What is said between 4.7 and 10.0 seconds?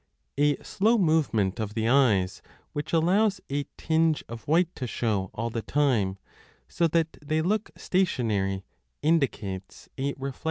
to show all the time, so that they look stationary, 11 indicates